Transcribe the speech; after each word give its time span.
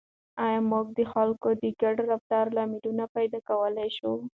آیا 0.45 0.59
موږ 0.71 0.85
د 0.97 0.99
خلکو 1.13 1.47
د 1.61 1.65
ګډ 1.81 1.95
رفتار 2.11 2.45
لاملونه 2.57 3.03
پیدا 3.15 3.39
کولای 3.49 3.89
شو؟ 3.97 4.13